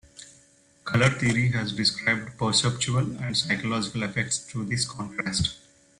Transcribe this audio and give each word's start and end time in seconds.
Color 0.83 1.09
theory 1.19 1.51
has 1.51 1.73
described 1.73 2.35
perceptual 2.35 3.17
and 3.21 3.37
psychological 3.37 4.01
effects 4.01 4.39
to 4.39 4.65
this 4.65 4.83
contrast. 4.83 5.59